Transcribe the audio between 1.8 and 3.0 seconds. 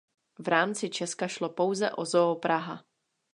o Zoo Praha.